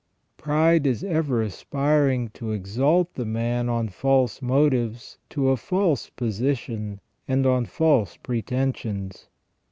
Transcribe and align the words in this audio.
Pride 0.35 0.87
is 0.87 1.03
ever 1.03 1.43
aspiring 1.43 2.29
to 2.29 2.53
exalt 2.53 3.13
the 3.13 3.23
man 3.23 3.69
on 3.69 3.87
false 3.87 4.41
motives, 4.41 5.19
to 5.29 5.49
a 5.49 5.55
false 5.57 6.09
position, 6.09 6.99
and 7.27 7.45
on 7.45 7.65
false 7.67 8.17
pretensions. 8.17 9.27